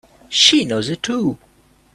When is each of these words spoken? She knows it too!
She 0.31 0.65
knows 0.65 0.89
it 0.89 1.03
too! 1.03 1.37